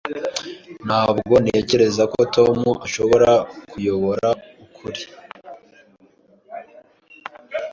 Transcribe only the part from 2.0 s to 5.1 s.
ko Tom ashobora kuyobora ukuri.